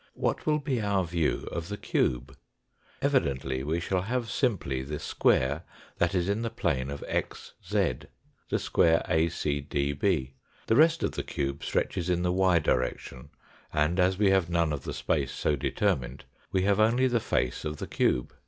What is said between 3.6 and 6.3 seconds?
we shall have simply the square that is